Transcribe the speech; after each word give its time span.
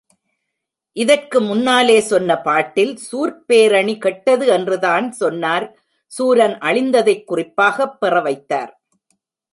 இதற்கு 0.93 1.41
முன்னாலே, 1.41 1.99
சொன்ன 1.99 2.41
பாட்டில், 2.41 2.99
சூர்ப்பேரணி 3.11 3.97
கெட்டது 3.97 4.47
என்றுதான் 4.47 5.11
சொன்னார் 5.11 5.79
சூரன் 6.07 6.57
அழிந்ததைக் 6.57 7.23
குறிப்பாகப் 7.23 7.99
பெற 7.99 8.21
வைத்தார். 8.21 8.81